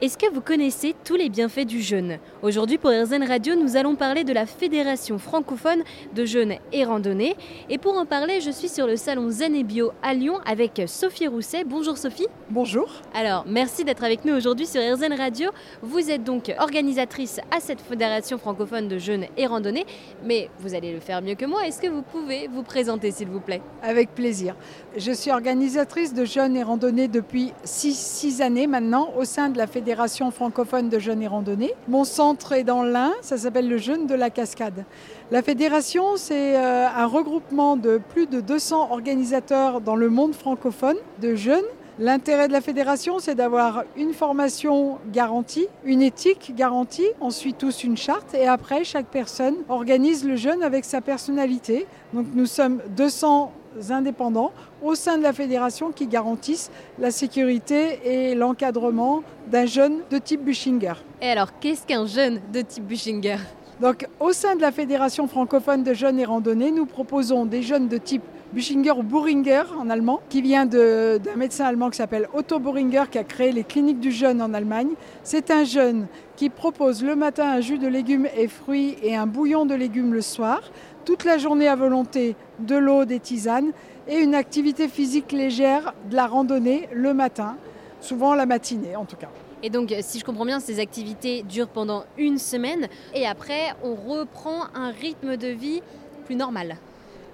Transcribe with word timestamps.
Est-ce 0.00 0.16
que 0.16 0.32
vous 0.32 0.40
connaissez 0.40 0.94
tous 1.04 1.16
les 1.16 1.28
bienfaits 1.28 1.66
du 1.66 1.82
jeûne? 1.82 2.18
Aujourd'hui 2.42 2.78
pour 2.78 2.90
RZN 2.90 3.24
Radio, 3.24 3.56
nous 3.56 3.76
allons 3.76 3.96
parler 3.96 4.22
de 4.22 4.32
la 4.32 4.46
Fédération 4.46 5.18
francophone 5.18 5.82
de 6.14 6.24
jeûne 6.24 6.54
et 6.72 6.84
randonnée. 6.84 7.34
Et 7.68 7.78
pour 7.78 7.98
en 7.98 8.06
parler, 8.06 8.40
je 8.40 8.52
suis 8.52 8.68
sur 8.68 8.86
le 8.86 8.94
salon 8.94 9.28
Zen 9.30 9.56
et 9.56 9.64
Bio 9.64 9.90
à 10.00 10.14
Lyon 10.14 10.38
avec 10.46 10.80
Sophie 10.86 11.26
Rousset. 11.26 11.64
Bonjour 11.64 11.98
Sophie. 11.98 12.28
Bonjour. 12.48 12.88
Alors, 13.12 13.44
merci 13.48 13.82
d'être 13.82 14.04
avec 14.04 14.24
nous 14.24 14.36
aujourd'hui 14.36 14.68
sur 14.68 14.80
RZN 14.80 15.14
Radio. 15.14 15.50
Vous 15.82 16.08
êtes 16.12 16.22
donc 16.22 16.54
organisatrice 16.60 17.40
à 17.50 17.58
cette 17.58 17.80
Fédération 17.80 18.38
francophone 18.38 18.86
de 18.86 18.98
jeûne 18.98 19.26
et 19.36 19.46
randonnée, 19.46 19.84
mais 20.22 20.48
vous 20.60 20.76
allez 20.76 20.92
le 20.92 21.00
faire 21.00 21.22
mieux 21.22 21.34
que 21.34 21.44
moi. 21.44 21.66
Est-ce 21.66 21.80
que 21.80 21.88
vous 21.88 22.02
pouvez 22.02 22.46
vous 22.46 22.62
présenter 22.62 23.10
s'il 23.10 23.30
vous 23.30 23.40
plaît? 23.40 23.62
Avec 23.82 24.14
plaisir. 24.14 24.54
Je 24.96 25.10
suis 25.10 25.32
organisatrice 25.32 26.14
de 26.14 26.24
jeûne 26.24 26.56
et 26.56 26.62
randonnée 26.62 27.08
depuis 27.08 27.52
6 27.64 28.42
années 28.42 28.68
maintenant 28.68 29.12
au 29.16 29.24
sein 29.24 29.48
de 29.48 29.58
la 29.58 29.66
Fédération 29.66 29.87
Fédération 29.88 30.30
francophone 30.30 30.90
de 30.90 30.98
jeunes 30.98 31.22
et 31.22 31.26
randonnée. 31.28 31.72
Mon 31.88 32.04
centre 32.04 32.52
est 32.52 32.62
dans 32.62 32.82
l'Ain, 32.82 33.14
ça 33.22 33.38
s'appelle 33.38 33.70
le 33.70 33.78
Jeune 33.78 34.06
de 34.06 34.14
la 34.14 34.28
Cascade. 34.28 34.84
La 35.30 35.40
fédération, 35.40 36.18
c'est 36.18 36.58
euh, 36.58 36.86
un 36.94 37.06
regroupement 37.06 37.78
de 37.78 37.98
plus 38.10 38.26
de 38.26 38.42
200 38.42 38.88
organisateurs 38.90 39.80
dans 39.80 39.96
le 39.96 40.10
monde 40.10 40.34
francophone 40.34 40.98
de 41.22 41.34
jeunes. 41.34 41.64
L'intérêt 41.98 42.48
de 42.48 42.52
la 42.52 42.60
fédération, 42.60 43.18
c'est 43.18 43.34
d'avoir 43.34 43.84
une 43.96 44.12
formation 44.12 44.98
garantie, 45.10 45.68
une 45.84 46.02
éthique 46.02 46.52
garantie, 46.54 47.08
on 47.22 47.30
suit 47.30 47.54
tous 47.54 47.82
une 47.82 47.96
charte 47.96 48.34
et 48.34 48.46
après, 48.46 48.84
chaque 48.84 49.06
personne 49.06 49.54
organise 49.70 50.22
le 50.22 50.36
jeune 50.36 50.62
avec 50.62 50.84
sa 50.84 51.00
personnalité. 51.00 51.86
Donc 52.12 52.26
nous 52.34 52.44
sommes 52.44 52.82
200 52.90 53.52
indépendants 53.90 54.52
au 54.82 54.94
sein 54.94 55.18
de 55.18 55.22
la 55.22 55.32
fédération 55.32 55.92
qui 55.92 56.06
garantissent 56.06 56.70
la 56.98 57.10
sécurité 57.10 58.00
et 58.04 58.34
l'encadrement 58.34 59.22
d'un 59.50 59.66
jeune 59.66 60.00
de 60.10 60.18
type 60.18 60.44
Bushinger. 60.44 60.94
Et 61.20 61.28
alors, 61.28 61.58
qu'est-ce 61.58 61.86
qu'un 61.86 62.06
jeune 62.06 62.40
de 62.52 62.60
type 62.60 62.84
Bushinger 62.84 63.38
donc, 63.80 64.08
au 64.18 64.32
sein 64.32 64.56
de 64.56 64.60
la 64.60 64.72
Fédération 64.72 65.28
francophone 65.28 65.84
de 65.84 65.94
jeunes 65.94 66.18
et 66.18 66.24
randonnées, 66.24 66.72
nous 66.72 66.84
proposons 66.84 67.46
des 67.46 67.62
jeunes 67.62 67.86
de 67.86 67.96
type 67.96 68.24
Bushinger 68.52 68.92
ou 68.92 69.02
Buringer 69.02 69.62
en 69.78 69.88
allemand, 69.88 70.20
qui 70.28 70.42
vient 70.42 70.66
d'un 70.66 71.36
médecin 71.36 71.66
allemand 71.66 71.90
qui 71.90 71.98
s'appelle 71.98 72.28
Otto 72.34 72.58
Buringer, 72.58 73.04
qui 73.10 73.18
a 73.18 73.24
créé 73.24 73.52
les 73.52 73.62
cliniques 73.62 74.00
du 74.00 74.10
jeune 74.10 74.42
en 74.42 74.52
Allemagne. 74.52 74.88
C'est 75.22 75.50
un 75.52 75.62
jeune 75.62 76.06
qui 76.34 76.48
propose 76.48 77.04
le 77.04 77.14
matin 77.14 77.48
un 77.50 77.60
jus 77.60 77.78
de 77.78 77.86
légumes 77.86 78.26
et 78.36 78.48
fruits 78.48 78.96
et 79.02 79.14
un 79.14 79.26
bouillon 79.26 79.66
de 79.66 79.74
légumes 79.74 80.14
le 80.14 80.22
soir, 80.22 80.62
toute 81.08 81.24
la 81.24 81.38
journée 81.38 81.68
à 81.68 81.74
volonté 81.74 82.36
de 82.58 82.76
l'eau, 82.76 83.06
des 83.06 83.18
tisanes 83.18 83.72
et 84.08 84.18
une 84.18 84.34
activité 84.34 84.88
physique 84.88 85.32
légère, 85.32 85.94
de 86.10 86.14
la 86.14 86.26
randonnée 86.26 86.86
le 86.92 87.14
matin, 87.14 87.56
souvent 88.02 88.34
la 88.34 88.44
matinée 88.44 88.94
en 88.94 89.06
tout 89.06 89.16
cas. 89.16 89.30
Et 89.62 89.70
donc, 89.70 89.94
si 90.02 90.18
je 90.18 90.24
comprends 90.26 90.44
bien, 90.44 90.60
ces 90.60 90.80
activités 90.80 91.44
durent 91.44 91.70
pendant 91.70 92.04
une 92.18 92.36
semaine 92.36 92.88
et 93.14 93.26
après, 93.26 93.74
on 93.82 93.94
reprend 93.94 94.64
un 94.74 94.90
rythme 94.90 95.38
de 95.38 95.48
vie 95.48 95.80
plus 96.26 96.36
normal. 96.36 96.76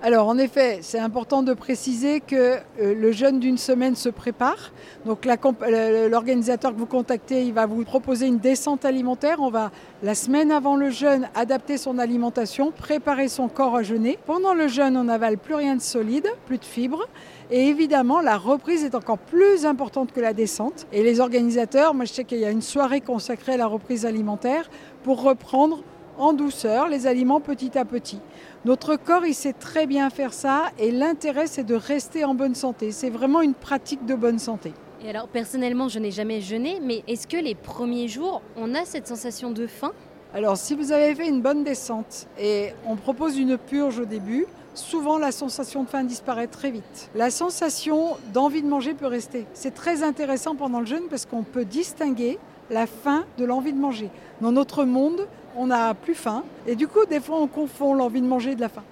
Alors 0.06 0.28
en 0.28 0.36
effet, 0.36 0.80
c'est 0.82 0.98
important 0.98 1.42
de 1.42 1.54
préciser 1.54 2.20
que 2.20 2.34
euh, 2.36 2.58
le 2.78 3.10
jeûne 3.10 3.40
d'une 3.40 3.56
semaine 3.56 3.96
se 3.96 4.10
prépare. 4.10 4.70
Donc 5.06 5.24
l'organisateur 5.24 6.74
que 6.74 6.78
vous 6.78 6.84
contactez, 6.84 7.46
il 7.46 7.54
va 7.54 7.64
vous 7.64 7.84
proposer 7.84 8.26
une 8.26 8.36
descente 8.36 8.84
alimentaire. 8.84 9.38
On 9.40 9.48
va 9.48 9.70
la 10.02 10.14
semaine 10.14 10.52
avant 10.52 10.76
le 10.76 10.90
jeûne 10.90 11.30
adapter 11.34 11.78
son 11.78 11.98
alimentation, 11.98 12.70
préparer 12.70 13.28
son 13.28 13.48
corps 13.48 13.76
à 13.76 13.82
jeûner. 13.82 14.18
Pendant 14.26 14.52
le 14.52 14.68
jeûne, 14.68 14.98
on 14.98 15.04
n'avale 15.04 15.38
plus 15.38 15.54
rien 15.54 15.74
de 15.74 15.80
solide, 15.80 16.28
plus 16.44 16.58
de 16.58 16.66
fibres. 16.66 17.08
Et 17.50 17.68
évidemment, 17.68 18.20
la 18.20 18.36
reprise 18.36 18.84
est 18.84 18.94
encore 18.94 19.16
plus 19.16 19.64
importante 19.64 20.12
que 20.12 20.20
la 20.20 20.34
descente. 20.34 20.86
Et 20.92 21.02
les 21.02 21.20
organisateurs, 21.20 21.94
moi 21.94 22.04
je 22.04 22.12
sais 22.12 22.24
qu'il 22.24 22.40
y 22.40 22.44
a 22.44 22.50
une 22.50 22.60
soirée 22.60 23.00
consacrée 23.00 23.54
à 23.54 23.56
la 23.56 23.66
reprise 23.66 24.04
alimentaire 24.04 24.68
pour 25.02 25.22
reprendre 25.22 25.82
en 26.18 26.32
douceur 26.32 26.88
les 26.88 27.06
aliments 27.06 27.40
petit 27.40 27.76
à 27.78 27.84
petit. 27.84 28.20
Notre 28.64 28.96
corps, 28.96 29.26
il 29.26 29.34
sait 29.34 29.52
très 29.52 29.86
bien 29.86 30.10
faire 30.10 30.32
ça 30.32 30.70
et 30.78 30.90
l'intérêt, 30.90 31.46
c'est 31.46 31.64
de 31.64 31.74
rester 31.74 32.24
en 32.24 32.34
bonne 32.34 32.54
santé. 32.54 32.92
C'est 32.92 33.10
vraiment 33.10 33.40
une 33.40 33.54
pratique 33.54 34.06
de 34.06 34.14
bonne 34.14 34.38
santé. 34.38 34.72
Et 35.04 35.10
alors, 35.10 35.28
personnellement, 35.28 35.88
je 35.88 35.98
n'ai 35.98 36.10
jamais 36.10 36.40
jeûné, 36.40 36.80
mais 36.82 37.02
est-ce 37.06 37.26
que 37.26 37.36
les 37.36 37.54
premiers 37.54 38.08
jours, 38.08 38.40
on 38.56 38.74
a 38.74 38.84
cette 38.84 39.06
sensation 39.06 39.50
de 39.50 39.66
faim? 39.66 39.92
Alors, 40.32 40.56
si 40.56 40.74
vous 40.74 40.92
avez 40.92 41.14
fait 41.14 41.28
une 41.28 41.42
bonne 41.42 41.62
descente 41.62 42.26
et 42.38 42.70
on 42.86 42.96
propose 42.96 43.38
une 43.38 43.58
purge 43.58 43.98
au 43.98 44.04
début, 44.04 44.46
souvent 44.74 45.18
la 45.18 45.30
sensation 45.30 45.84
de 45.84 45.88
faim 45.88 46.04
disparaît 46.04 46.46
très 46.46 46.70
vite. 46.70 47.10
La 47.14 47.30
sensation 47.30 48.16
d'envie 48.32 48.62
de 48.62 48.66
manger 48.66 48.94
peut 48.94 49.06
rester. 49.06 49.46
C'est 49.52 49.74
très 49.74 50.02
intéressant 50.02 50.54
pendant 50.54 50.80
le 50.80 50.86
jeûne 50.86 51.04
parce 51.08 51.26
qu'on 51.26 51.42
peut 51.42 51.64
distinguer 51.64 52.38
la 52.70 52.86
faim 52.86 53.24
de 53.38 53.44
l'envie 53.44 53.72
de 53.72 53.78
manger. 53.78 54.10
Dans 54.40 54.52
notre 54.52 54.84
monde, 54.84 55.26
on 55.56 55.66
n'a 55.66 55.94
plus 55.94 56.14
faim 56.14 56.42
et 56.66 56.74
du 56.76 56.88
coup, 56.88 57.04
des 57.08 57.20
fois, 57.20 57.38
on 57.40 57.46
confond 57.46 57.94
l'envie 57.94 58.20
de 58.20 58.26
manger 58.26 58.52
et 58.52 58.54
de 58.54 58.60
la 58.60 58.68
faim. 58.68 58.82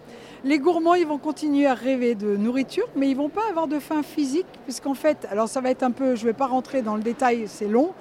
Les 0.44 0.58
gourmands, 0.58 0.94
ils 0.94 1.06
vont 1.06 1.18
continuer 1.18 1.66
à 1.66 1.74
rêver 1.74 2.16
de 2.16 2.36
nourriture, 2.36 2.88
mais 2.96 3.08
ils 3.08 3.16
vont 3.16 3.28
pas 3.28 3.42
avoir 3.48 3.68
de 3.68 3.78
faim 3.78 4.02
physique, 4.02 4.46
puisqu'en 4.64 4.94
fait, 4.94 5.28
alors 5.30 5.48
ça 5.48 5.60
va 5.60 5.70
être 5.70 5.84
un 5.84 5.92
peu, 5.92 6.16
je 6.16 6.24
vais 6.24 6.32
pas 6.32 6.46
rentrer 6.46 6.82
dans 6.82 6.96
le 6.96 7.02
détail, 7.02 7.44
c'est 7.46 7.68
long, 7.68 7.92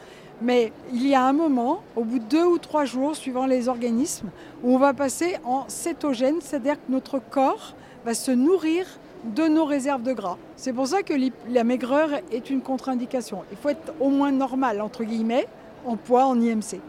mais 0.41 0.73
il 0.91 1.07
y 1.07 1.13
a 1.13 1.23
un 1.23 1.33
moment, 1.33 1.83
au 1.95 2.03
bout 2.03 2.17
de 2.17 2.23
deux 2.23 2.43
ou 2.43 2.57
trois 2.57 2.83
jours, 2.83 3.15
suivant 3.15 3.45
les 3.45 3.69
organismes, 3.69 4.29
où 4.63 4.73
on 4.73 4.79
va 4.79 4.95
passer 4.95 5.37
en 5.45 5.65
cétogène, 5.67 6.37
c'est-à-dire 6.41 6.75
que 6.75 6.91
notre 6.91 7.19
corps 7.19 7.75
va 8.05 8.15
se 8.15 8.31
nourrir 8.31 8.87
de 9.23 9.43
nos 9.43 9.65
réserves 9.65 10.01
de 10.01 10.13
gras. 10.13 10.37
C'est 10.55 10.73
pour 10.73 10.87
ça 10.87 11.03
que 11.03 11.13
la 11.47 11.63
maigreur 11.63 12.09
est 12.31 12.49
une 12.49 12.61
contre-indication. 12.61 13.43
Il 13.51 13.57
faut 13.57 13.69
être 13.69 13.93
au 13.99 14.09
moins 14.09 14.31
normal, 14.31 14.81
entre 14.81 15.03
guillemets, 15.03 15.47
en 15.85 15.95
poids, 15.95 16.25
en 16.25 16.39
IMC. 16.39 16.79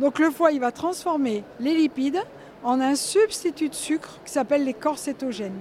Donc 0.00 0.18
le 0.18 0.30
foie, 0.30 0.52
il 0.52 0.60
va 0.60 0.72
transformer 0.72 1.44
les 1.60 1.74
lipides 1.74 2.22
en 2.62 2.80
un 2.80 2.94
substitut 2.94 3.68
de 3.68 3.74
sucre 3.74 4.20
qui 4.24 4.32
s'appelle 4.32 4.64
les 4.64 4.74
corps 4.74 4.98
cétogènes. 4.98 5.60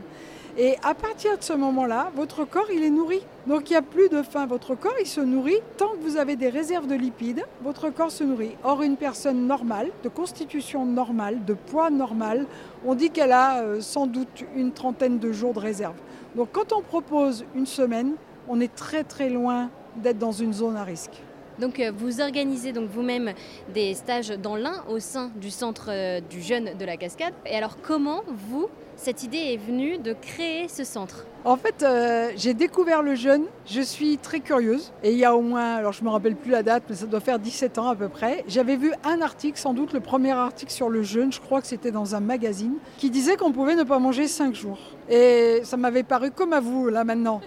Et 0.60 0.76
à 0.82 0.96
partir 0.96 1.38
de 1.38 1.44
ce 1.44 1.54
moment-là, 1.54 2.12
votre 2.16 2.44
corps, 2.44 2.72
il 2.74 2.84
est 2.84 2.90
nourri. 2.90 3.22
Donc 3.46 3.70
il 3.70 3.74
n'y 3.74 3.78
a 3.78 3.84
plus 3.84 4.10
de 4.10 4.24
faim. 4.24 4.48
Votre 4.48 4.74
corps, 4.74 4.96
il 5.00 5.06
se 5.06 5.22
nourrit. 5.22 5.60
Tant 5.78 5.90
que 5.90 6.02
vous 6.02 6.18
avez 6.18 6.36
des 6.36 6.50
réserves 6.50 6.88
de 6.88 6.96
lipides, 6.96 7.46
votre 7.62 7.92
corps 7.92 8.10
se 8.10 8.24
nourrit. 8.24 8.56
Or, 8.64 8.82
une 8.82 8.98
personne 8.98 9.46
normale, 9.46 9.92
de 10.04 10.10
constitution 10.10 10.84
normale, 10.84 11.46
de 11.46 11.54
poids 11.54 11.92
normal, 11.92 12.48
on 12.88 12.96
dit 12.96 13.12
qu'elle 13.12 13.34
a 13.34 13.62
euh, 13.62 13.82
sans 13.82 14.08
doute 14.08 14.46
une 14.56 14.72
trentaine 14.72 15.20
de 15.20 15.32
jours 15.32 15.54
de 15.54 15.60
réserve. 15.60 15.96
Donc 16.36 16.50
quand 16.52 16.74
on 16.74 16.82
propose 16.82 17.46
une 17.54 17.68
semaine, 17.68 18.14
on 18.48 18.60
est 18.60 18.74
très 18.74 19.04
très 19.04 19.30
loin 19.30 19.70
d'être 19.96 20.18
dans 20.18 20.32
une 20.32 20.54
zone 20.54 20.76
à 20.76 20.84
risque. 20.84 21.22
Donc 21.60 21.80
euh, 21.80 21.92
vous 21.96 22.22
organisez 22.22 22.72
donc 22.72 22.90
vous-même 22.90 23.34
des 23.74 23.94
stages 23.96 24.30
dans 24.30 24.56
l'Ain 24.56 24.84
au 24.90 25.00
sein 25.00 25.32
du 25.36 25.50
centre 25.50 25.88
euh, 25.90 26.22
du 26.22 26.42
jeune 26.42 26.78
de 26.78 26.86
la 26.86 26.98
Cascade. 26.98 27.34
Et 27.46 27.56
alors 27.56 27.78
comment 27.82 28.22
vous 28.50 28.68
cette 28.96 29.24
idée 29.24 29.38
est 29.38 29.58
venue 29.58 30.00
de 30.00 30.14
créer 30.14 30.68
ce 30.68 30.84
centre? 30.84 31.26
En 31.46 31.56
fait, 31.56 31.84
euh, 31.84 32.32
j'ai 32.36 32.56
découvert 32.56 33.04
le 33.04 33.14
jeûne, 33.14 33.46
je 33.68 33.80
suis 33.80 34.18
très 34.18 34.40
curieuse. 34.40 34.92
Et 35.04 35.12
il 35.12 35.18
y 35.18 35.24
a 35.24 35.36
au 35.36 35.42
moins, 35.42 35.76
alors 35.76 35.94
je 35.94 36.02
ne 36.02 36.06
me 36.08 36.10
rappelle 36.10 36.36
plus 36.36 36.50
la 36.50 36.64
date, 36.64 36.84
mais 36.90 36.96
ça 36.96 37.06
doit 37.06 37.20
faire 37.20 37.38
17 37.38 37.78
ans 37.78 37.90
à 37.90 37.96
peu 37.96 38.10
près, 38.10 38.44
j'avais 38.48 38.76
vu 38.76 38.92
un 39.04 39.22
article, 39.22 39.58
sans 39.58 39.74
doute 39.74 39.94
le 39.94 40.00
premier 40.00 40.32
article 40.32 40.72
sur 40.72 40.90
le 40.90 41.04
jeûne, 41.04 41.32
je 41.32 41.40
crois 41.40 41.62
que 41.62 41.68
c'était 41.68 41.92
dans 41.92 42.16
un 42.16 42.20
magazine, 42.20 42.74
qui 42.98 43.12
disait 43.12 43.38
qu'on 43.38 43.52
pouvait 43.52 43.76
ne 43.76 43.84
pas 43.84 44.00
manger 44.00 44.28
5 44.28 44.56
jours. 44.56 44.80
Et 45.10 45.62
ça 45.64 45.78
m'avait 45.78 46.04
paru 46.04 46.32
comme 46.32 46.52
à 46.52 46.60
vous, 46.60 46.90
là 46.90 47.04
maintenant, 47.04 47.40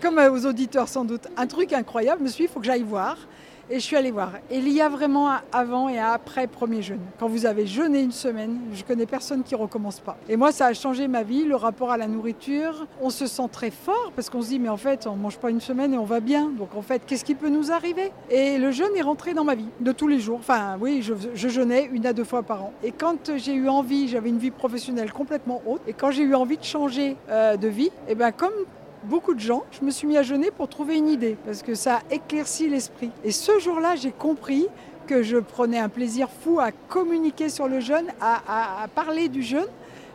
comme 0.00 0.18
aux 0.18 0.46
auditeurs 0.46 0.88
sans 0.88 1.04
doute, 1.04 1.26
un 1.36 1.46
truc 1.48 1.72
incroyable. 1.72 2.20
Je 2.20 2.24
me 2.24 2.28
suis 2.28 2.44
dit, 2.44 2.50
il 2.50 2.52
faut 2.52 2.60
que 2.60 2.66
j'aille 2.66 2.84
voir. 2.84 3.16
Et 3.72 3.76
je 3.76 3.86
suis 3.86 3.96
allée 3.96 4.10
voir. 4.10 4.32
Il 4.50 4.68
y 4.68 4.82
a 4.82 4.90
vraiment 4.90 5.30
un 5.32 5.40
avant 5.50 5.88
et 5.88 5.98
un 5.98 6.10
après 6.10 6.46
premier 6.46 6.82
jeûne. 6.82 7.00
Quand 7.18 7.26
vous 7.26 7.46
avez 7.46 7.66
jeûné 7.66 8.02
une 8.02 8.12
semaine, 8.12 8.58
je 8.74 8.84
connais 8.84 9.06
personne 9.06 9.42
qui 9.42 9.54
recommence 9.54 9.98
pas. 9.98 10.18
Et 10.28 10.36
moi, 10.36 10.52
ça 10.52 10.66
a 10.66 10.74
changé 10.74 11.08
ma 11.08 11.22
vie, 11.22 11.44
le 11.44 11.56
rapport 11.56 11.90
à 11.90 11.96
la 11.96 12.06
nourriture. 12.06 12.86
On 13.00 13.08
se 13.08 13.26
sent 13.26 13.48
très 13.50 13.70
fort 13.70 14.12
parce 14.14 14.28
qu'on 14.28 14.42
se 14.42 14.48
dit, 14.48 14.58
mais 14.58 14.68
en 14.68 14.76
fait, 14.76 15.06
on 15.06 15.16
mange 15.16 15.38
pas 15.38 15.48
une 15.48 15.62
semaine 15.62 15.94
et 15.94 15.96
on 15.96 16.04
va 16.04 16.20
bien. 16.20 16.50
Donc 16.50 16.74
en 16.76 16.82
fait, 16.82 17.06
qu'est-ce 17.06 17.24
qui 17.24 17.34
peut 17.34 17.48
nous 17.48 17.72
arriver? 17.72 18.12
Et 18.28 18.58
le 18.58 18.72
jeûne 18.72 18.94
est 18.94 19.00
rentré 19.00 19.32
dans 19.32 19.44
ma 19.44 19.54
vie 19.54 19.70
de 19.80 19.92
tous 19.92 20.06
les 20.06 20.20
jours. 20.20 20.40
Enfin, 20.40 20.76
oui, 20.78 21.00
je, 21.00 21.48
jeûnais 21.48 21.88
une 21.94 22.04
à 22.04 22.12
deux 22.12 22.24
fois 22.24 22.42
par 22.42 22.64
an. 22.64 22.74
Et 22.84 22.92
quand 22.92 23.38
j'ai 23.38 23.54
eu 23.54 23.70
envie, 23.70 24.06
j'avais 24.06 24.28
une 24.28 24.36
vie 24.36 24.50
professionnelle 24.50 25.14
complètement 25.14 25.62
haute. 25.66 25.80
Et 25.86 25.94
quand 25.94 26.10
j'ai 26.10 26.24
eu 26.24 26.34
envie 26.34 26.58
de 26.58 26.64
changer 26.64 27.16
euh, 27.30 27.56
de 27.56 27.68
vie, 27.68 27.86
et 27.86 28.10
eh 28.10 28.14
ben 28.16 28.32
comme 28.32 28.52
beaucoup 29.04 29.34
de 29.34 29.40
gens, 29.40 29.64
je 29.70 29.84
me 29.84 29.90
suis 29.90 30.06
mis 30.06 30.16
à 30.16 30.22
jeûner 30.22 30.50
pour 30.50 30.68
trouver 30.68 30.96
une 30.96 31.08
idée, 31.08 31.36
parce 31.44 31.62
que 31.62 31.74
ça 31.74 32.00
éclaircit 32.10 32.68
l'esprit. 32.68 33.10
Et 33.24 33.32
ce 33.32 33.58
jour-là, 33.58 33.96
j'ai 33.96 34.12
compris 34.12 34.66
que 35.06 35.22
je 35.22 35.38
prenais 35.38 35.78
un 35.78 35.88
plaisir 35.88 36.28
fou 36.30 36.60
à 36.60 36.70
communiquer 36.72 37.48
sur 37.48 37.68
le 37.68 37.80
jeûne, 37.80 38.06
à, 38.20 38.86
parler 38.94 39.28
du 39.28 39.42
jeûne, 39.42 39.66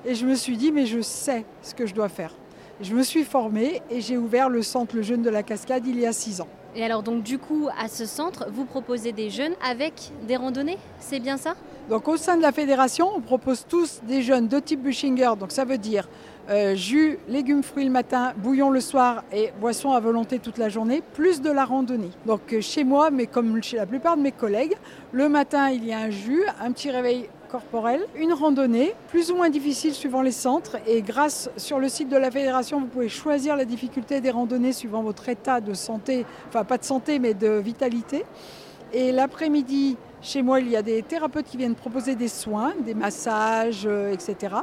et 0.06 0.16
je 0.16 0.26
me 0.26 0.36
suis 0.36 0.58
dit, 0.58 0.72
mais 0.72 0.86
je 0.86 1.02
sais 1.02 1.46
ce 1.62 1.74
que 1.74 1.86
je 1.86 1.94
dois 1.94 2.10
faire. 2.10 2.34
Je 2.80 2.94
me 2.94 3.02
suis 3.02 3.24
formée 3.24 3.82
et 3.90 4.02
j'ai 4.02 4.18
ouvert 4.18 4.50
le 4.50 4.62
centre 4.62 4.96
Le 4.96 5.02
Jeûne 5.02 5.24
de 5.24 5.32
la 5.32 5.42
Cascade 5.42 5.88
il 5.88 6.00
y 6.00 6.06
a 6.06 6.14
six 6.14 6.42
ans. 6.42 6.48
Et 6.76 6.84
alors 6.84 7.02
donc 7.02 7.24
du 7.24 7.40
coup, 7.40 7.70
à 7.76 7.88
ce 7.88 8.06
centre, 8.06 8.46
vous 8.52 8.66
proposez 8.66 9.12
des 9.12 9.32
jeunes 9.32 9.56
avec 9.68 10.12
des 10.28 10.36
randonnées, 10.36 10.78
c'est 11.00 11.20
bien 11.20 11.38
ça? 11.38 11.56
Donc 11.90 12.08
au 12.08 12.18
sein 12.18 12.38
de 12.38 12.44
la 12.44 12.52
fédération, 12.52 13.10
on 13.16 13.20
propose 13.20 13.66
tous 13.68 14.02
des 14.04 14.22
jeunes 14.22 14.48
de 14.48 14.60
type 14.60 14.84
Bushinger, 14.84 15.32
donc 15.40 15.52
ça 15.52 15.66
veut 15.66 15.80
dire 15.80 16.08
euh, 16.50 16.76
jus, 16.76 17.20
légumes, 17.28 17.62
fruits 17.62 17.84
le 17.84 17.92
matin, 17.92 18.34
bouillon 18.38 18.70
le 18.70 18.80
soir 18.80 19.24
et 19.34 19.52
boisson 19.60 19.92
à 19.92 20.00
volonté 20.00 20.40
toute 20.40 20.58
la 20.58 20.70
journée, 20.70 21.04
plus 21.14 21.42
de 21.42 21.52
la 21.52 21.66
randonnée. 21.66 22.12
Donc 22.26 22.54
euh, 22.54 22.62
chez 22.62 22.86
moi, 22.86 23.12
mais 23.12 23.26
comme 23.26 23.62
chez 23.62 23.76
la 23.76 23.86
plupart 23.86 24.16
de 24.16 24.22
mes 24.22 24.32
collègues, 24.32 24.76
le 25.12 25.28
matin 25.28 25.70
il 25.70 25.84
y 25.86 25.92
a 25.92 26.00
un 26.00 26.10
jus, 26.10 26.44
un 26.62 26.72
petit 26.72 26.90
réveil 26.90 27.30
corporel, 27.50 28.06
une 28.16 28.32
randonnée, 28.32 28.94
plus 29.10 29.30
ou 29.32 29.36
moins 29.36 29.50
difficile 29.50 29.94
suivant 29.94 30.22
les 30.22 30.32
centres. 30.32 30.78
Et 30.88 31.02
grâce 31.02 31.50
sur 31.58 31.80
le 31.80 31.90
site 31.90 32.08
de 32.08 32.18
la 32.18 32.32
fédération, 32.32 32.80
vous 32.80 32.88
pouvez 32.88 33.10
choisir 33.10 33.58
la 33.58 33.66
difficulté 33.66 34.22
des 34.22 34.32
randonnées 34.32 34.74
suivant 34.74 35.04
votre 35.04 35.28
état 35.28 35.60
de 35.60 35.74
santé, 35.74 36.26
enfin 36.48 36.64
pas 36.64 36.78
de 36.78 36.86
santé 36.86 37.20
mais 37.20 37.34
de 37.34 37.58
vitalité. 37.58 38.24
Et 38.94 39.12
l'après-midi, 39.12 39.98
chez 40.22 40.42
moi, 40.42 40.60
il 40.62 40.70
y 40.70 40.76
a 40.76 40.82
des 40.82 41.04
thérapeutes 41.04 41.46
qui 41.46 41.58
viennent 41.58 41.76
proposer 41.76 42.16
des 42.16 42.30
soins, 42.30 42.74
des 42.86 42.94
massages, 42.94 43.84
euh, 43.86 44.14
etc. 44.14 44.56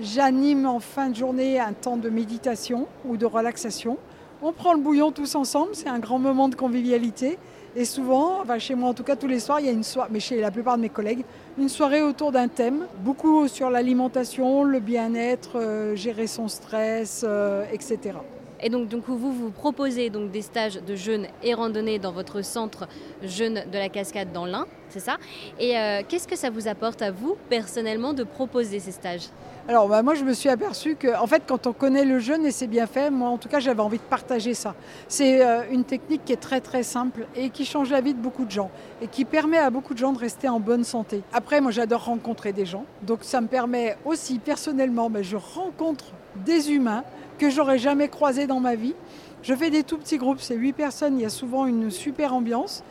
J'anime 0.00 0.64
en 0.64 0.80
fin 0.80 1.10
de 1.10 1.16
journée 1.16 1.60
un 1.60 1.74
temps 1.74 1.98
de 1.98 2.08
méditation 2.08 2.86
ou 3.04 3.18
de 3.18 3.26
relaxation. 3.26 3.98
On 4.40 4.52
prend 4.52 4.72
le 4.72 4.80
bouillon 4.80 5.12
tous 5.12 5.34
ensemble, 5.34 5.74
c'est 5.74 5.88
un 5.88 5.98
grand 5.98 6.18
moment 6.18 6.48
de 6.48 6.54
convivialité. 6.54 7.38
Et 7.76 7.84
souvent, 7.84 8.42
chez 8.58 8.74
moi 8.74 8.88
en 8.88 8.94
tout 8.94 9.02
cas 9.02 9.16
tous 9.16 9.26
les 9.26 9.38
soirs, 9.38 9.60
il 9.60 9.66
y 9.66 9.68
a 9.68 9.72
une 9.72 9.82
soirée, 9.82 10.08
mais 10.10 10.20
chez 10.20 10.40
la 10.40 10.50
plupart 10.50 10.78
de 10.78 10.82
mes 10.82 10.88
collègues, 10.88 11.24
une 11.58 11.68
soirée 11.68 12.00
autour 12.00 12.32
d'un 12.32 12.48
thème, 12.48 12.86
beaucoup 13.04 13.48
sur 13.48 13.68
l'alimentation, 13.68 14.64
le 14.64 14.80
bien-être, 14.80 15.58
euh, 15.58 15.94
gérer 15.94 16.26
son 16.26 16.48
stress, 16.48 17.22
euh, 17.28 17.66
etc. 17.70 18.14
Et 18.62 18.70
donc, 18.70 18.88
vous 19.06 19.32
vous 19.32 19.50
proposez 19.50 20.08
donc 20.08 20.30
des 20.30 20.42
stages 20.42 20.80
de 20.80 20.94
jeûne 20.94 21.26
et 21.42 21.52
randonnée 21.52 21.98
dans 21.98 22.12
votre 22.12 22.42
centre 22.42 22.86
jeûne 23.22 23.64
de 23.70 23.78
la 23.78 23.88
cascade 23.88 24.32
dans 24.32 24.46
l'Ain, 24.46 24.66
c'est 24.88 25.00
ça? 25.00 25.16
Et 25.58 25.76
euh, 25.76 26.02
qu'est-ce 26.08 26.28
que 26.28 26.36
ça 26.36 26.50
vous 26.50 26.68
apporte 26.68 27.02
à 27.02 27.10
vous 27.10 27.36
personnellement 27.48 28.12
de 28.12 28.24
proposer 28.24 28.78
ces 28.78 28.92
stages? 28.92 29.28
Alors 29.68 29.88
bah, 29.88 30.02
moi 30.02 30.16
je 30.16 30.24
me 30.24 30.32
suis 30.32 30.48
aperçue 30.48 30.96
que 30.96 31.16
en 31.16 31.28
fait 31.28 31.44
quand 31.46 31.68
on 31.68 31.72
connaît 31.72 32.04
le 32.04 32.18
jeûne 32.18 32.44
et 32.44 32.50
c'est 32.50 32.66
bien 32.66 32.88
fait, 32.88 33.10
moi 33.10 33.28
en 33.28 33.38
tout 33.38 33.48
cas 33.48 33.60
j'avais 33.60 33.80
envie 33.80 33.98
de 33.98 34.02
partager 34.02 34.54
ça. 34.54 34.74
C'est 35.06 35.40
euh, 35.40 35.62
une 35.70 35.84
technique 35.84 36.24
qui 36.24 36.32
est 36.32 36.40
très 36.40 36.60
très 36.60 36.82
simple 36.82 37.28
et 37.36 37.48
qui 37.50 37.64
change 37.64 37.90
la 37.90 38.00
vie 38.00 38.12
de 38.12 38.18
beaucoup 38.18 38.44
de 38.44 38.50
gens 38.50 38.72
et 39.00 39.06
qui 39.06 39.24
permet 39.24 39.58
à 39.58 39.70
beaucoup 39.70 39.94
de 39.94 39.98
gens 40.00 40.12
de 40.12 40.18
rester 40.18 40.48
en 40.48 40.58
bonne 40.58 40.82
santé. 40.82 41.22
Après 41.32 41.60
moi 41.60 41.70
j'adore 41.70 42.06
rencontrer 42.06 42.52
des 42.52 42.66
gens, 42.66 42.84
donc 43.02 43.20
ça 43.22 43.40
me 43.40 43.46
permet 43.46 43.96
aussi 44.04 44.40
personnellement, 44.40 45.08
bah, 45.08 45.22
je 45.22 45.36
rencontre 45.36 46.06
des 46.44 46.72
humains 46.72 47.04
que 47.38 47.50
j'aurais 47.50 47.78
jamais 47.78 48.08
croisés 48.08 48.46
dans 48.46 48.60
ma 48.60 48.74
vie. 48.74 48.94
Je 49.42 49.54
fais 49.54 49.70
des 49.70 49.82
tout 49.82 49.98
petits 49.98 50.18
groupes, 50.18 50.40
c'est 50.40 50.54
8 50.54 50.72
personnes, 50.72 51.18
il 51.18 51.22
y 51.22 51.26
a 51.26 51.30
souvent 51.30 51.66
une 51.66 51.90
super 51.90 52.34
ambiance 52.34 52.84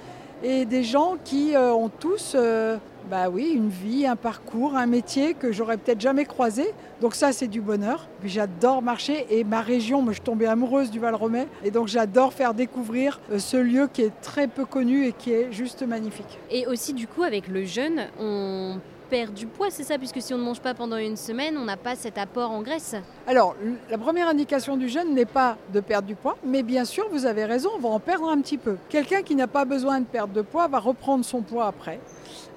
et 0.43 0.65
des 0.65 0.83
gens 0.83 1.17
qui 1.23 1.55
euh, 1.55 1.71
ont 1.71 1.89
tous 1.89 2.33
euh, 2.35 2.77
bah 3.09 3.29
oui, 3.29 3.51
une 3.53 3.69
vie, 3.69 4.05
un 4.05 4.15
parcours, 4.15 4.75
un 4.75 4.85
métier 4.85 5.33
que 5.33 5.51
j'aurais 5.51 5.77
peut-être 5.77 6.01
jamais 6.01 6.25
croisé. 6.25 6.73
Donc 6.99 7.15
ça, 7.15 7.31
c'est 7.31 7.47
du 7.47 7.61
bonheur. 7.61 8.07
Puis 8.19 8.29
j'adore 8.29 8.81
marcher 8.81 9.25
et 9.29 9.43
ma 9.43 9.61
région, 9.61 10.01
moi 10.01 10.13
je 10.13 10.17
suis 10.17 10.23
tombée 10.23 10.47
amoureuse 10.47 10.91
du 10.91 10.99
Val-Romais 10.99 11.47
et 11.63 11.71
donc 11.71 11.87
j'adore 11.87 12.33
faire 12.33 12.53
découvrir 12.53 13.19
euh, 13.31 13.39
ce 13.39 13.57
lieu 13.57 13.89
qui 13.91 14.03
est 14.03 14.21
très 14.21 14.47
peu 14.47 14.65
connu 14.65 15.05
et 15.05 15.13
qui 15.13 15.31
est 15.31 15.51
juste 15.51 15.83
magnifique. 15.83 16.39
Et 16.49 16.67
aussi 16.67 16.93
du 16.93 17.07
coup 17.07 17.23
avec 17.23 17.47
le 17.47 17.65
jeûne, 17.65 18.07
on 18.19 18.77
perd 19.11 19.33
du 19.33 19.45
poids, 19.45 19.69
c'est 19.69 19.83
ça 19.83 19.97
Puisque 19.97 20.21
si 20.21 20.33
on 20.33 20.37
ne 20.37 20.43
mange 20.43 20.61
pas 20.61 20.73
pendant 20.73 20.95
une 20.95 21.17
semaine, 21.17 21.57
on 21.57 21.65
n'a 21.65 21.75
pas 21.75 21.97
cet 21.97 22.17
apport 22.17 22.49
en 22.49 22.61
graisse. 22.61 22.95
Alors, 23.27 23.55
la 23.89 23.97
première 23.97 24.29
indication 24.29 24.77
du 24.77 24.87
jeûne 24.87 25.13
n'est 25.13 25.25
pas 25.25 25.57
de 25.73 25.81
perdre 25.81 26.07
du 26.07 26.15
poids, 26.15 26.37
mais 26.45 26.63
bien 26.63 26.85
sûr, 26.85 27.05
vous 27.11 27.25
avez 27.25 27.43
raison, 27.43 27.69
on 27.75 27.79
va 27.79 27.89
en 27.89 27.99
perdre 27.99 28.29
un 28.29 28.39
petit 28.39 28.57
peu. 28.57 28.77
Quelqu'un 28.87 29.21
qui 29.21 29.35
n'a 29.35 29.47
pas 29.47 29.65
besoin 29.65 29.99
de 29.99 30.05
perdre 30.05 30.33
de 30.33 30.41
poids 30.41 30.69
va 30.69 30.79
reprendre 30.79 31.25
son 31.25 31.41
poids 31.41 31.67
après. 31.67 31.99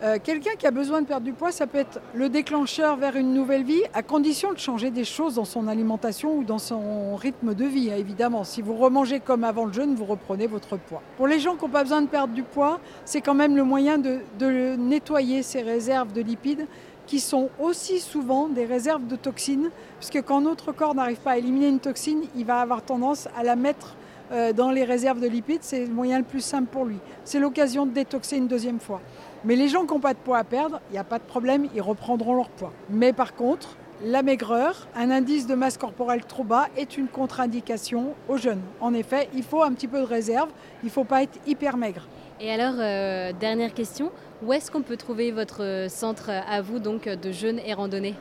Euh, 0.05 0.19
quelqu'un 0.23 0.53
qui 0.57 0.67
a 0.67 0.71
besoin 0.71 1.03
de 1.03 1.07
perdre 1.07 1.25
du 1.25 1.33
poids, 1.33 1.51
ça 1.51 1.67
peut 1.67 1.79
être 1.79 2.01
le 2.15 2.29
déclencheur 2.29 2.97
vers 2.97 3.17
une 3.17 3.35
nouvelle 3.35 3.65
vie, 3.65 3.83
à 3.93 4.03
condition 4.03 4.53
de 4.53 4.59
changer 4.59 4.91
des 4.91 5.05
choses 5.05 5.35
dans 5.35 5.45
son 5.45 5.67
alimentation 5.67 6.37
ou 6.37 6.45
dans 6.45 6.59
son 6.59 7.17
rythme 7.17 7.55
de 7.55 7.65
vie, 7.65 7.91
hein, 7.91 7.97
évidemment. 7.97 8.45
Si 8.45 8.63
vous 8.63 8.77
remangez 8.77 9.19
comme 9.19 9.43
avant 9.43 9.65
le 9.65 9.73
jeûne, 9.73 9.95
vous 9.97 10.05
reprenez 10.05 10.47
votre 10.47 10.77
poids. 10.77 11.03
Pour 11.17 11.27
les 11.27 11.41
gens 11.41 11.57
qui 11.57 11.65
n'ont 11.65 11.71
pas 11.71 11.83
besoin 11.83 12.03
de 12.03 12.07
perdre 12.07 12.33
du 12.33 12.45
poids, 12.45 12.79
c'est 13.05 13.21
quand 13.21 13.35
même 13.35 13.57
le 13.57 13.65
moyen 13.65 13.99
de, 13.99 14.19
de 14.39 14.77
nettoyer 14.77 15.43
ces 15.43 15.63
réserves 15.63 16.13
de 16.13 16.21
lipides 16.21 16.44
qui 17.07 17.21
sont 17.21 17.51
aussi 17.61 18.01
souvent 18.01 18.49
des 18.49 18.65
réserves 18.65 19.07
de 19.07 19.17
toxines, 19.17 19.71
puisque 19.99 20.23
quand 20.23 20.41
notre 20.41 20.73
corps 20.73 20.95
n'arrive 20.95 21.19
pas 21.19 21.33
à 21.33 21.39
éliminer 21.39 21.69
une 21.69 21.81
toxine, 21.81 22.23
il 22.37 22.45
va 22.45 22.61
avoir 22.61 22.83
tendance 22.83 23.29
à 23.37 23.43
la 23.43 23.57
mettre 23.57 23.97
euh, 24.33 24.53
dans 24.53 24.71
les 24.71 24.85
réserves 24.85 25.21
de 25.21 25.29
lipides, 25.29 25.63
c'est 25.63 25.85
le 25.85 25.93
moyen 25.93 26.19
le 26.19 26.25
plus 26.25 26.41
simple 26.41 26.69
pour 26.71 26.87
lui. 26.87 26.97
C'est 27.25 27.39
l'occasion 27.39 27.85
de 27.85 27.93
détoxer 27.93 28.37
une 28.39 28.49
deuxième 28.49 28.81
fois. 28.81 29.01
Mais 29.45 29.55
les 29.55 29.69
gens 29.69 29.85
qui 29.85 29.93
n'ont 29.93 30.01
pas 30.01 30.15
de 30.15 30.19
poids 30.19 30.39
à 30.39 30.45
perdre, 30.45 30.81
il 30.91 30.95
n'y 30.95 30.99
a 30.99 31.05
pas 31.05 31.19
de 31.19 31.25
problème, 31.25 31.69
ils 31.75 31.83
reprendront 31.83 32.35
leur 32.35 32.49
poids. 32.49 32.73
Mais 32.89 33.13
par 33.13 33.35
contre, 33.35 33.77
la 34.03 34.23
maigreur, 34.23 34.89
un 34.97 35.11
indice 35.11 35.47
de 35.47 35.55
masse 35.55 35.79
corporelle 35.79 36.25
trop 36.25 36.45
bas, 36.45 36.69
est 36.77 36.97
une 36.97 37.09
contre-indication 37.09 38.15
aux 38.29 38.37
jeunes. 38.37 38.63
En 38.81 38.95
effet, 38.95 39.29
il 39.35 39.43
faut 39.43 39.63
un 39.63 39.73
petit 39.73 39.89
peu 39.89 40.01
de 40.01 40.07
réserve, 40.07 40.49
il 40.83 40.87
ne 40.87 40.91
faut 40.91 41.05
pas 41.05 41.23
être 41.23 41.39
hyper 41.47 41.77
maigre. 41.77 42.07
Et 42.41 42.51
alors, 42.51 42.75
euh, 42.79 43.33
dernière 43.39 43.75
question, 43.75 44.11
où 44.43 44.53
est-ce 44.53 44.71
qu'on 44.71 44.83
peut 44.83 44.97
trouver 44.97 45.31
votre 45.31 45.87
centre 45.89 46.31
à 46.31 46.61
vous 46.63 46.79
donc 46.79 47.09
de 47.09 47.33
jeûne 47.33 47.61
et 47.65 47.75
randonnée 47.75 48.15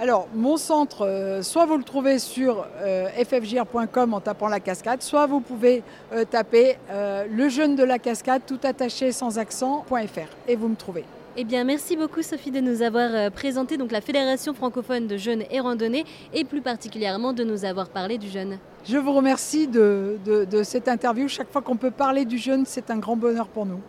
alors, 0.00 0.28
mon 0.34 0.56
centre, 0.56 1.06
euh, 1.06 1.42
soit 1.42 1.66
vous 1.66 1.76
le 1.76 1.84
trouvez 1.84 2.18
sur 2.18 2.66
euh, 2.78 3.08
ffgr.com 3.22 4.14
en 4.14 4.20
tapant 4.20 4.48
la 4.48 4.58
cascade, 4.58 5.02
soit 5.02 5.26
vous 5.26 5.40
pouvez 5.40 5.82
euh, 6.14 6.24
taper 6.24 6.78
le 6.90 7.48
jeune 7.50 7.76
de 7.76 7.84
la 7.84 7.98
cascade, 7.98 8.40
tout 8.46 8.60
attaché 8.64 9.12
sans 9.12 9.38
accent.fr 9.38 10.48
et 10.48 10.56
vous 10.56 10.68
me 10.68 10.76
trouvez. 10.76 11.04
Eh 11.42 11.44
bien, 11.44 11.64
merci 11.64 11.96
beaucoup 11.96 12.20
Sophie 12.20 12.50
de 12.50 12.60
nous 12.60 12.82
avoir 12.82 13.30
présenté 13.30 13.78
donc 13.78 13.92
la 13.92 14.02
Fédération 14.02 14.52
francophone 14.52 15.06
de 15.06 15.16
jeunes 15.16 15.42
et 15.50 15.58
randonnée 15.58 16.04
et 16.34 16.44
plus 16.44 16.60
particulièrement 16.60 17.32
de 17.32 17.44
nous 17.44 17.64
avoir 17.64 17.88
parlé 17.88 18.18
du 18.18 18.28
jeune. 18.28 18.58
Je 18.84 18.98
vous 18.98 19.14
remercie 19.14 19.66
de 19.66 20.18
cette 20.64 20.86
interview. 20.86 21.28
Chaque 21.28 21.50
fois 21.50 21.62
qu'on 21.62 21.78
peut 21.78 21.92
parler 21.92 22.26
du 22.26 22.36
jeune, 22.36 22.66
c'est 22.66 22.90
un 22.90 22.98
grand 22.98 23.16
bonheur 23.16 23.48
pour 23.48 23.64
nous. 23.64 23.80